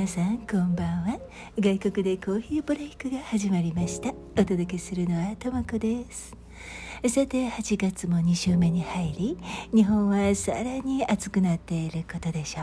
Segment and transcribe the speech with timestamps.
[0.00, 1.20] 皆さんこんばんは。
[1.58, 4.08] 外国でコーヒーブレイクが始まりました。
[4.08, 6.34] お届けするのはともこです。
[7.06, 9.38] さて8月も2週目に入り
[9.74, 12.62] 日本はさらに暑くなっていることでしょ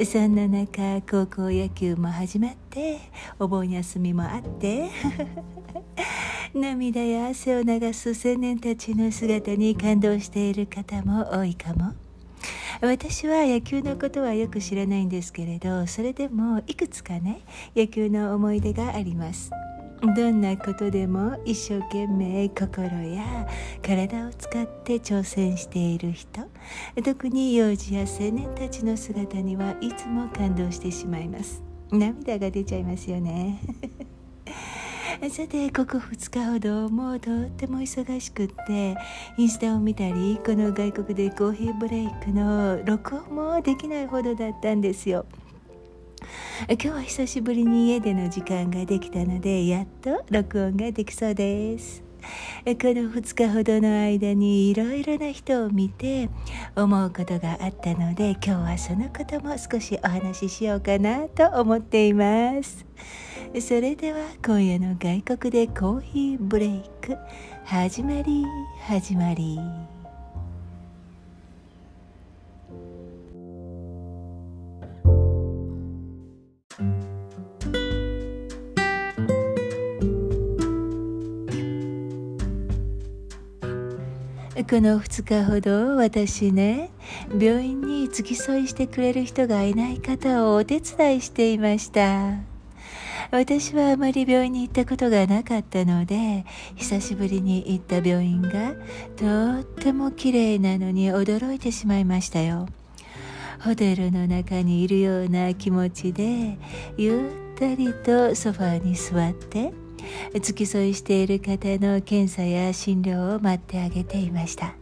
[0.00, 0.04] う。
[0.04, 3.02] そんな中高校野球も始まって
[3.38, 4.90] お盆休みもあって
[6.52, 12.07] 涙や汗を流す青年たちの姿に感動している方も多いかも。
[12.80, 17.40] 私は野球のことはよく知らないんですけれどそれでもいくつかね
[17.74, 19.50] 野球の思い出があります。
[20.00, 23.48] どんなことでも一生懸命心や
[23.82, 26.42] 体を使って挑戦している人
[27.02, 31.64] 特に幼児や青年たちの姿にはいつも感動してしまいます。
[31.90, 33.58] 涙が出ちゃいますよね。
[35.26, 38.96] さてここ2日ほどもうとっても忙しくって
[39.36, 45.26] インスタを見たりこの外国でコーヒーブレイクの録音もできないほどだったんですよ。
[46.68, 52.07] 今日は久しぶりに家での時間ができたのでやっと録音ができそうです。
[52.64, 56.28] この2日ほどの間にいろいろな人を見て
[56.76, 62.84] 思うことがあったので今日はそのことも少しお話ししようかなと思っています。
[63.60, 67.16] それでは今夜の外国でコーヒーブレイク
[67.64, 68.44] 始まり
[68.86, 69.97] 始まり。
[84.64, 86.90] この2日ほど私ね
[87.30, 92.38] 病院に付き添いしてくれる人がいない方をお手伝いしていました。
[93.30, 98.72] 私はあまり病院に行ったことがなかったので久しぶりに行った病院が
[99.16, 102.66] とっても綺麗なのに驚いてしまいましたよ。
[103.60, 106.58] ホテルの中にいるような気持ちで
[106.96, 109.72] ゆったりとソファーに座って
[110.34, 114.74] 付き添いしている方の検査や診療を待ってあげていました。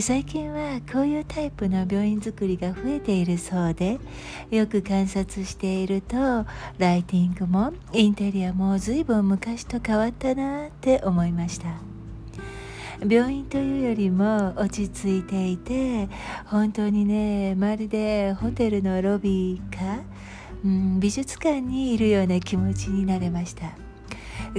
[0.00, 4.00] 最近はこういうタイプの病院作りが増えているそうで
[4.50, 6.16] よく観察していると
[6.78, 11.68] ライティングもインテリアも随分昔と変わったなって思いました。
[13.06, 16.08] 病院というよりも落ち着いていて
[16.46, 20.02] 本当にねまるでホテルのロビーか、
[20.64, 23.83] うん、美術館にいるような気持ちになれました。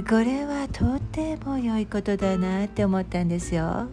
[0.04, 3.88] これはとても良いことだなって思ったんですよ。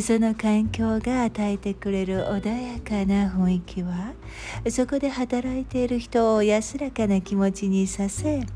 [0.00, 4.14] その環境が与えてくれる穏やかな雰囲気は
[4.70, 8.46] そこで働いている人を安らかな気持ちにさせ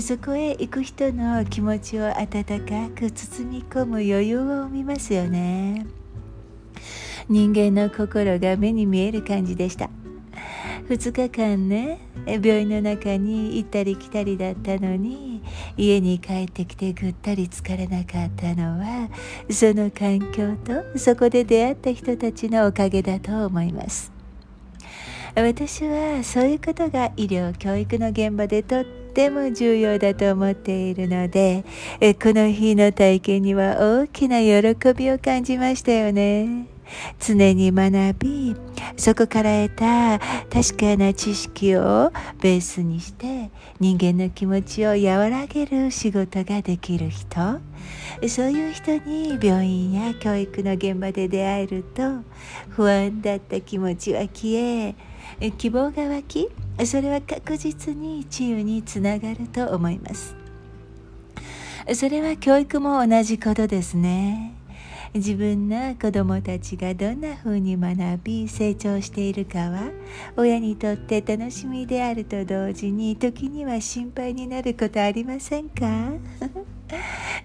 [0.00, 5.86] そこへ行く人の気持ちを温かく包み込む余裕を見ますよね。
[7.28, 9.90] 人間の心が目に見える感じでした。
[10.88, 15.42] 2日間ね病院の中に行ったり来たりだったのに
[15.76, 19.08] 家に帰ってきてぐったり疲れなかったのは
[19.50, 24.12] その環境とそこで出会った人たちのおかげだと思います。
[25.34, 31.64] 私はそういうことが医療教育の現場でとっても重要だと思っているので
[32.22, 36.71] この日の体験には大きな喜びを感じましたよね。
[37.18, 38.56] 常に学び
[38.96, 40.18] そこから得た
[40.50, 47.60] 確かな知識をベースにして人間の気持ちを和らげる仕事ができる人。
[48.28, 52.02] そういう人に病院や教育の現場で出会えると
[52.68, 54.94] 不安だった気持ちは消え
[55.58, 56.48] 希望が湧き
[56.84, 60.36] それは確実に治癒につながると思います。
[61.94, 64.54] それは教育も同じことですね。
[65.14, 69.90] 自分の子どもたちがどんな風に学び成長しているかは
[70.36, 75.84] 親にとって楽しみであると同時に時には心配になることありませんか？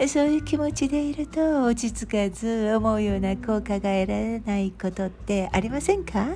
[0.07, 6.27] そういう気持ちでいると落ち着かず思うような効果が得られないことってありませんか？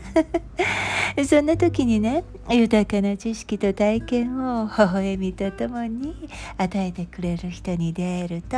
[1.28, 8.58] そんな時にね豊かな知識と体験を微笑みとともに与えてくれる人に出会えると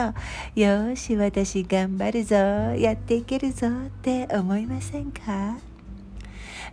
[0.59, 5.57] よし私頑張るぞやっていけるぞって思いませんか？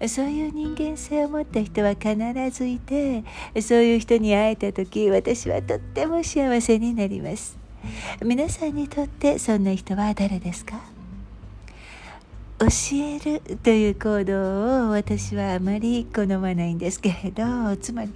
[0.06, 2.16] そういう人間性を持った人は必
[2.50, 3.22] ずいて
[3.60, 7.59] そういう人に会えた時私はとっても幸せになります。
[8.22, 10.80] 皆さんにとってそんな人は誰ですか？
[12.60, 18.12] 教えるという行動を私はあまり好まないんですけれどつまり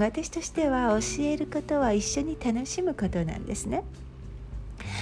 [0.00, 3.84] 私としては教えることは一緒に楽しむことなんですね。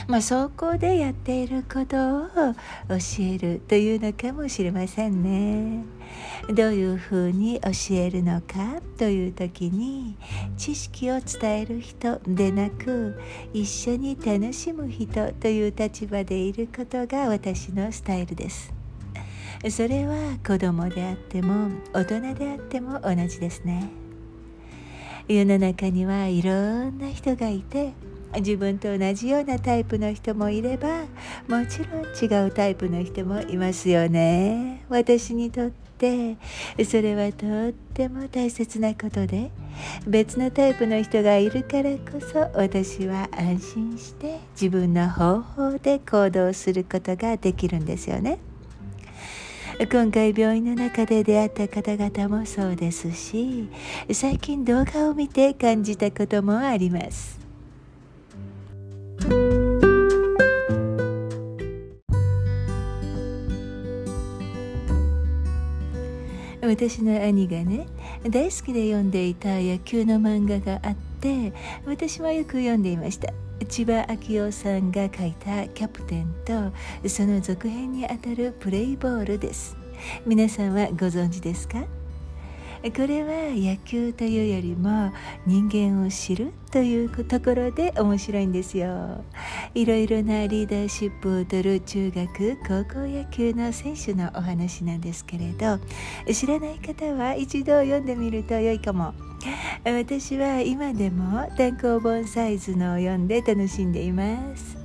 [0.06, 2.28] まあ、そこでやっていることを
[2.88, 5.84] 教えるというのかもしれませんね。
[6.54, 10.16] どういうふうに教えるのかという時に
[10.56, 13.20] 知識を伝える人でなく
[13.52, 18.72] 一緒に楽しむ人という立場でいることが私のスタイルです。
[19.70, 23.90] それは子供であっても大人であっても同じですね。
[25.26, 26.52] 世の中にはいろ
[26.90, 27.92] んな人がいて
[28.36, 31.02] 自分と同じようなタイプの人もいれば
[31.48, 34.84] もちろん違うタイプの人もいますよね。
[34.88, 36.36] 私にとって
[36.84, 39.50] それはとっても大切なことで
[40.06, 48.38] 別のタイプの人がいるからこそ私は安心して自分の方法で行動することができるんですよね。
[49.92, 53.68] 今回病院の中で出会った方々もそうですし
[54.10, 57.47] 最近動画を見て感じたこともあります。
[66.68, 67.86] 私の兄がね
[68.28, 71.52] 大好きで読んでいた野球の漫画があって
[71.86, 73.32] 私もよく読んでいました。
[73.68, 79.76] 千葉明夫さんが書いた「キャプテン」とその続編にあたる「プレイボール」です。
[80.24, 81.84] 皆さんはご存知ですか？
[82.82, 85.12] これは野球というよりも
[85.46, 89.24] 人間を知るというところで面白いんですよ。
[89.74, 95.78] いろいろなリーダーシップを取る中学高校野球の選手のお話なんですけれど
[96.32, 99.12] 知らない方は一度読んでみると良いかも。
[99.84, 104.77] 私は今でも単行本サイズのを読んで楽しんでいます。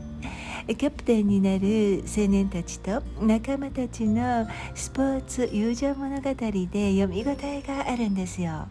[0.65, 8.67] キャプテンになる青年たちと仲間たちのスポーツ友情物語で読み応えがあるんですよ。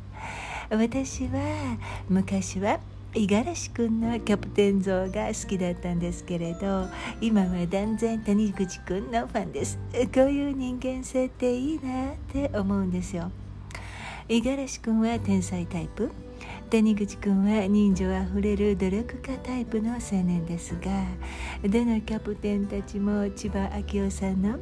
[0.70, 1.76] 私は
[2.08, 2.80] 昔は
[3.14, 6.86] 五十嵐君のキャプテン像が好きだったんですけれど
[7.20, 9.78] 今は断然谷口君のファンです。
[10.14, 13.30] こういう人間性っていいなって思うんですよ。
[14.28, 16.10] 五十嵐君は天才タイプ。
[16.72, 21.04] 谷口君は人情あふれる努力家タイプの青年ですが
[21.68, 24.58] どのキャプテンたちも千葉明夫さんの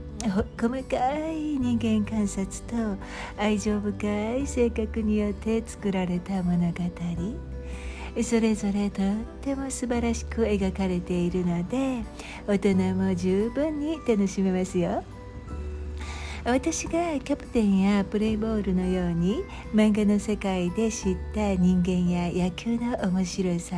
[0.60, 2.96] 細かい人間観察と
[3.38, 6.78] 愛情深い性格によって作られた物語
[8.24, 12.02] それぞれとっても素晴らしく描かれているので
[12.44, 15.04] 大人も十分に楽しめますよ。
[16.44, 19.44] 私がキャプテンやプレイボールのように
[19.74, 23.76] 漫画の世界で知った人間や野球の面白さ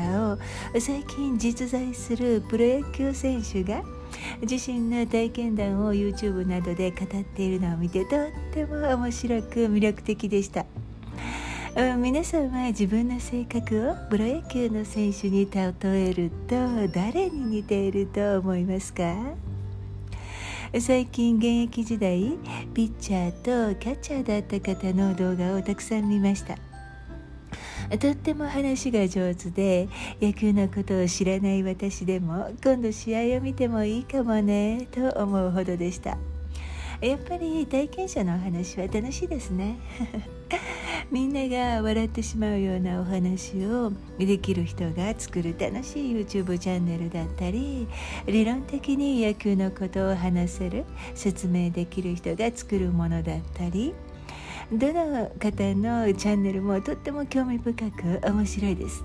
[0.75, 3.83] を最近実在するプロ野球選手が
[4.43, 10.65] 自身の体験談を YouTube などで語っているのを見てとっても面白く魅力的でした。
[11.99, 16.55] 皆さんは自分の性格をプロ野球の選手に例えると
[16.95, 19.15] 誰に似ていると思いますか？
[20.81, 22.39] 最近現役時代
[22.73, 26.57] ピッチャーとキャッチャーだった方の動画をたくさん見ました。
[27.99, 29.87] とっても話が上手で
[30.21, 36.17] 野球のことを知らない私でも今度試合を見てもいいかもねと思うほどでした。
[37.03, 39.77] やっぱり体験者のお話は楽しいですね。
[41.13, 47.87] みんなが笑ってしまうようなお話をできる人が作る楽しい YouTube チャンネルだったり
[48.25, 53.93] 理論的に野球のことを話せる説明できる人が作るものだったり
[54.73, 59.05] どの方のチャンネルもとっても興味深く面白いです。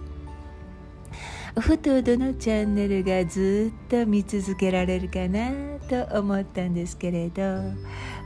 [1.59, 5.49] ふとどのチャンネルがずっと見続けられるかな
[5.89, 7.41] と思ったんですけれど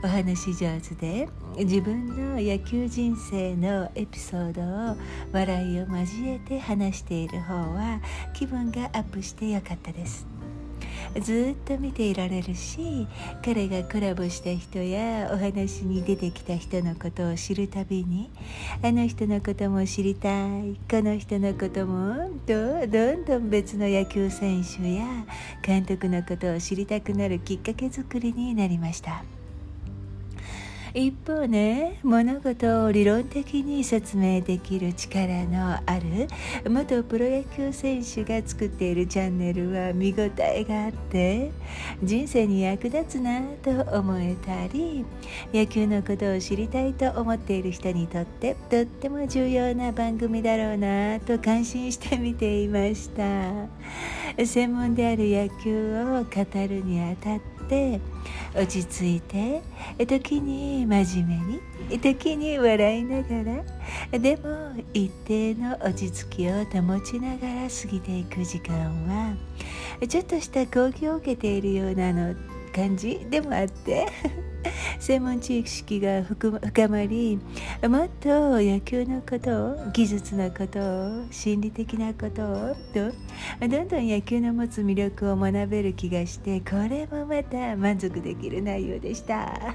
[0.04, 1.28] お話上手で
[1.58, 4.96] 自分の野球人生のエピソードを
[5.32, 8.00] 笑いを交えて話している方は
[8.32, 10.26] 気分がアップしてよかったです
[11.20, 13.06] ずっと見ていられるし
[13.44, 18.30] 彼がコラボした人やお話に出てきた人のことを知るたびに
[18.82, 20.28] あの人のことも知りた
[20.60, 25.04] いこの人のこともとどんどん別の野球選手や
[25.62, 29.41] 監督のことを知りたくなるきっかけ作りになりました。
[30.94, 36.28] 一方ね物事を理論的に説明できる力のある
[36.70, 41.50] 元プロ野球選手が作っているチャンネルは見応えがあって
[42.02, 45.06] 人生に役立つなと思えたり
[45.52, 53.22] 野球のことを知りたいと思っている人にとってとっても重要な番組だろうなと感心して見ていました。
[54.44, 56.28] 専門である野球を語
[56.66, 58.00] るにあたってって
[58.54, 59.62] 落ち着いて
[60.06, 61.40] 時に真面
[61.88, 63.62] 目に時に笑いなが
[64.12, 68.76] らでも一定の落ち着きを保ちながら過ぎていく時間
[69.06, 69.34] は
[70.08, 72.34] ちょっとした講義を受けているようなの
[72.72, 73.26] 感じ？
[73.30, 74.06] でもあって。
[74.98, 77.38] 専門知識が深まり
[77.88, 83.12] もっと野球のことを技術のことを心理的なことをと
[83.66, 89.74] どんどん野球の持つ魅力を学べる気がしてこれもまた満足できる内容でした。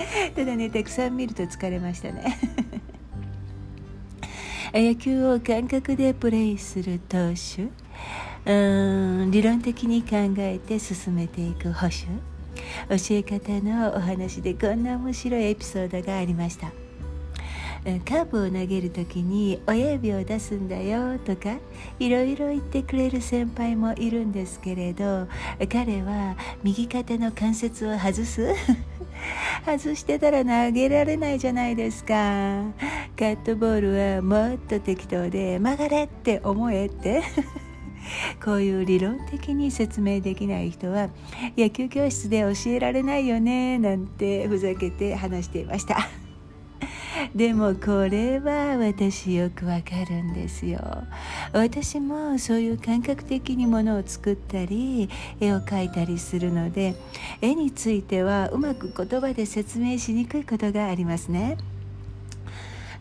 [0.34, 2.36] ただねたくさん見ると疲れましたね。
[4.72, 7.68] 野球を感覚でプレイする投手。
[8.46, 12.20] うん理論的に考えて進めていく保守。
[12.88, 16.72] 教え方のお話でこんな面白いエピソードがありました。
[18.04, 21.56] カーブを投げる時に親指を出すんだよとか
[21.98, 25.26] いろいろ言ってくれる先輩もいるんですけれど
[25.72, 28.54] 彼は右肩の関節を外す？
[29.64, 32.14] 外してたら投げられないじゃないですか。
[33.18, 37.22] カットボールはもっと適当で曲がれって思えって。
[38.44, 41.08] こういう理論的に説明できない人は
[41.56, 46.08] 野球教室で教えられないよねなんてふざけて話していました。
[47.34, 50.80] でもこれは私よくわかるんですよ。
[51.52, 55.08] 私もそういう感覚的にものを作ったり
[55.40, 56.94] 絵を描いたりするので
[57.40, 61.58] 絵についてはうまく言葉で説明しにくいことがありますね。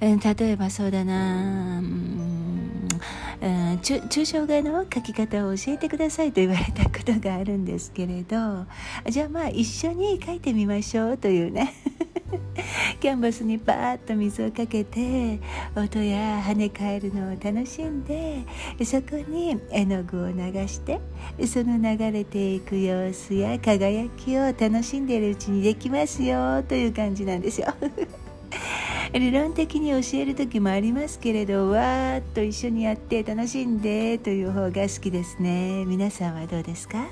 [0.02, 1.80] 例えばそうだな。
[1.80, 2.89] うん、
[3.78, 8.66] 抽象画の描き方を教えてくださいと言われたことがあるんですけれど
[9.10, 11.74] じゃあまあ一緒に描いてみましょうというね
[13.00, 15.40] キャンバスにパーッと水をかけて
[15.76, 18.44] 音や跳ね返るのを楽しんで
[18.84, 20.36] そこに絵の具を流
[20.68, 21.00] して
[21.46, 27.74] その流れていく様子や輝きを楽しんでいるうちにできますよという感じなんですよ。
[29.14, 35.84] 理論的に教える時もありますけれどわーっと一緒にやって楽しんでという方が好きですね。
[35.86, 37.08] 皆さんはどうですか？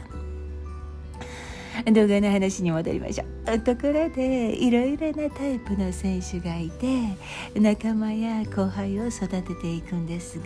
[1.85, 3.23] 動画の話に戻りましょ
[3.53, 3.59] う。
[3.59, 7.15] ところでいろいろなタイプの選手がいて
[7.59, 10.45] 仲間や後輩を育てていくんですが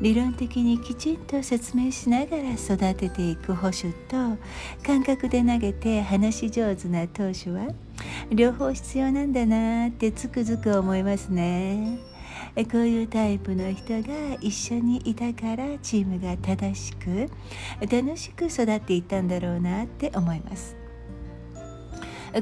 [0.00, 4.38] 理論的にきちんと説明しながら育てていく保守と
[4.86, 7.68] 感覚で投げて話し上手な投手は
[8.30, 11.98] 両方必要なんだなってつくづく思いますね。
[12.70, 17.28] こういうタイプの人が一緒にいたからチームが正しく
[17.80, 20.76] 楽しく育っていったんだろうなって思います。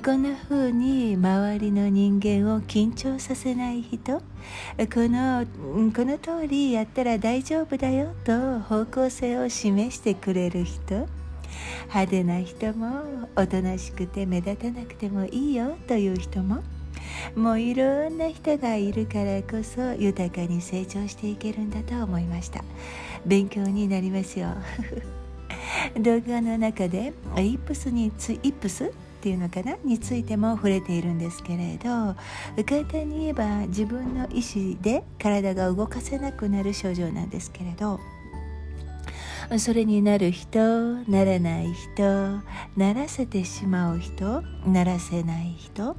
[0.04, 4.22] こんな風に周りの人間を緊張させない人こ
[4.96, 5.46] の
[5.94, 11.06] この通りやったら大丈夫だよと方向性を示してくれる人。
[11.88, 16.62] 派手な人もおとなしくて目立たなくてもいいよという人も
[17.34, 22.62] もういろんな人がいるからこそ豊かに成長していけるんだと思いました。
[23.24, 24.48] 勉強になりますよ。
[26.00, 29.76] 動画の中でイップスにつイップスっていうのかな？
[29.84, 32.14] についても触れているんですけれど
[32.64, 37.98] 簡単に言えば自分の意思で体が動かせなくなる症状なんですけれど
[39.58, 40.58] それになる人
[41.08, 42.02] ならない人
[42.76, 45.96] ならせてしまう人ならせない人。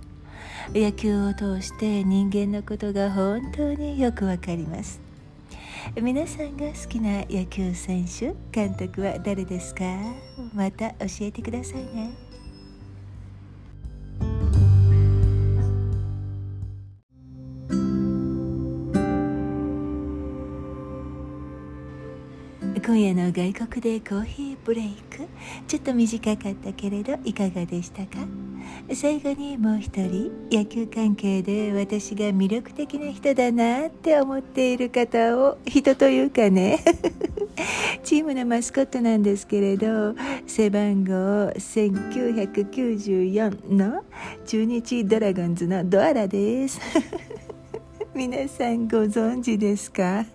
[0.73, 4.99] 野球を通して人間のことが本当によくわかります。
[5.95, 9.83] 皆さんが好きな野球選手監督は誰ですか？
[10.53, 12.26] また教えてくださいね。
[22.97, 25.27] 今夜の外国でコーヒーブレイク。
[25.67, 28.17] ちょっと短かったけれどいかがでしたか？
[28.91, 36.79] 最後にもう一人野球関係で私が魅力的な人だなって思っている方を人というかね。
[38.03, 40.15] チームのマスコットなんですけれど
[40.47, 41.13] 背番号
[41.51, 44.03] 1994の
[44.47, 46.81] 中日ドラゴンズのドアラです。
[48.15, 50.25] 皆さんご存知ですか？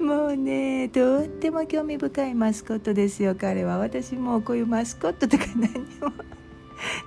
[0.00, 3.76] もうねとっても興味深いマスコットですよ彼は。
[3.78, 6.12] 私もこういうマスコットとか何も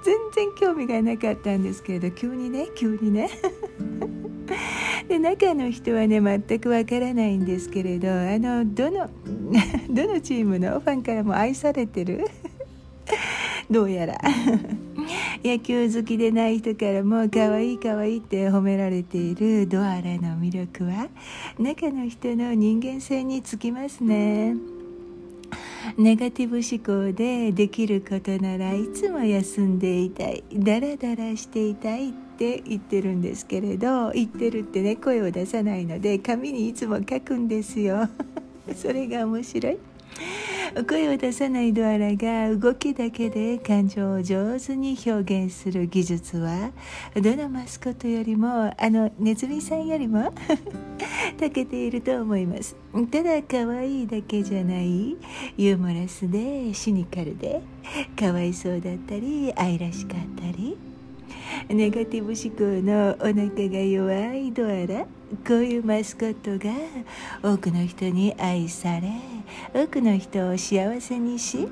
[0.04, 3.30] 全然興味がなかったんですけれど急にね 急にね。
[5.08, 9.10] で中の人はね全くわからないんですけれどあのどの
[9.90, 12.26] どのチームのファンからも愛されてる？
[13.72, 14.22] どうやら。
[15.44, 21.10] 野球好きでない人からも可愛い可愛いって褒められているドアラの魅力は
[21.60, 24.56] 中の人の人間性につきますね。
[25.98, 38.10] ネガティブ思考でできることならいつも休んでいたいダラダラしていたいって言ってるんですけれど言ってるってね声を出さないので紙にいつも書くんですよ。
[38.76, 39.78] それが面白い。
[40.82, 46.72] 声を出さないドアラが動きだけで感情を上手に表現する技術は
[47.16, 50.34] どのマスコットよりもあのネズミさんよりも
[51.40, 52.76] 長けていると思います。
[53.12, 55.16] ただ可愛いだけじゃない
[55.58, 57.62] ユーモラスでシニカルで
[58.20, 60.76] かわいそうだったり愛らしかったり
[61.70, 65.06] ネガティブ思考のお腹が弱いドアラ
[65.48, 66.72] こういうマスコットが
[67.42, 69.10] 多くの人に愛され
[69.74, 71.68] 多くの人を幸せにし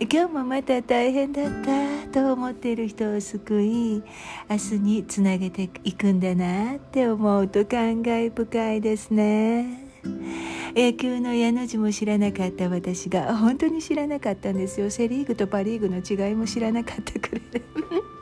[0.00, 4.02] 今日もまた大変だったと思っている人を救い
[4.48, 9.84] 明日につなげていくんだなって思うと感慨深いですね
[10.74, 18.13] 野球の矢の字も知らなかった私が本当に知らなかったんですよセ・リーグとパ・リーグの違いも知らなかったくらい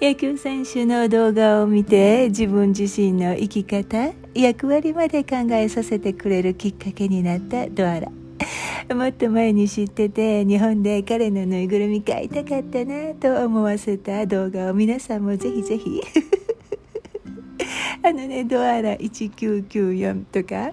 [0.00, 8.08] 野球選手の動画を見て自分自身の生き方役割まで考えさせてくれるきっかけになったドアラ。
[8.94, 16.00] もっと前に知ってて日本で彼のぬいぐるみ買いたかったなと思わせた動画を皆さんもぜひぜひ。
[18.00, 20.70] あのねドアラ1994とか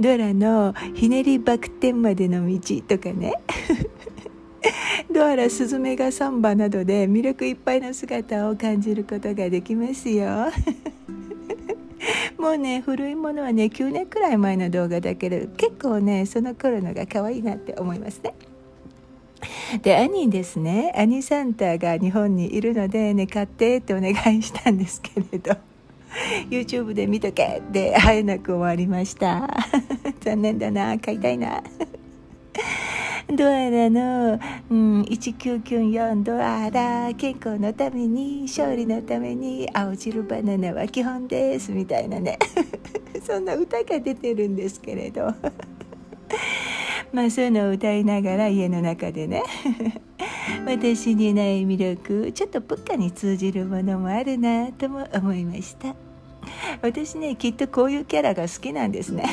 [0.00, 3.34] ドラのひねりバク転までの道とかね。
[5.14, 10.50] ドアラスズメがサンバなどで魅力いっぱいの姿を感じることができますよ。
[12.36, 18.34] もうね古いものはね9年くらい前の動画だけど結構ねその頃のが可愛いなって思いますね。
[19.82, 20.92] で兄ですね。
[20.96, 25.56] 兄サンタが日本にいるのでね買ってってお願いしたんですけれど
[26.50, 29.48] YouTube で見とけって会えなく終わりました。
[30.18, 30.98] 残念だな。
[30.98, 31.62] 買いたいな。
[33.32, 34.38] ドアラの、
[34.70, 42.38] うん、1994ドアラ健康のために勝利のために青汁バナナは基本ですみたいなね。
[43.24, 45.34] そんな歌が出てるんですけれど。
[47.12, 49.42] まあそういうのを歌いながら家の中でね。
[50.66, 55.94] 私にない魅力ちょっとプッカに通じるものもあるなとも思いました。
[56.82, 59.24] 私ねきっとこういうキャラが好きなんですね。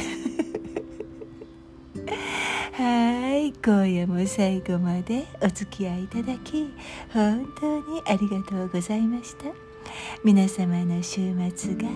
[2.74, 6.74] はい今夜も最後までお付き合いいただき
[7.14, 9.46] 本当にありがとうございました。
[10.24, 11.90] 皆様の週末が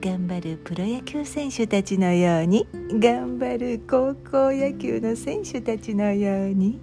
[0.00, 6.78] 頑張るプロ野球選手たちのように頑張る高校野球の選手たちのように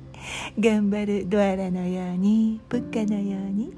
[0.60, 3.72] 頑張るドアラのようにプッカのように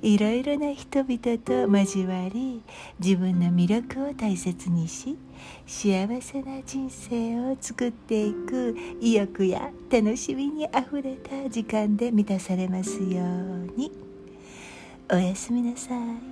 [0.00, 2.62] いろいろな人々と交わり
[2.98, 5.16] 自分の魅力を大切にし
[5.66, 13.92] 幸せな人生を作っていく意欲や楽しみにあふれた時間で満たされますように
[15.10, 16.31] おやすみなさい。